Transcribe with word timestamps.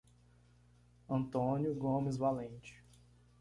Antônio 1.07 1.75
Gomes 1.75 2.17
Valente 2.17 2.83